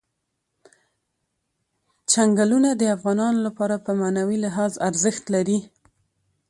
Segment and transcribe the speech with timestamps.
[2.11, 5.59] چنګلونه د افغانانو لپاره په معنوي لحاظ ارزښت لري.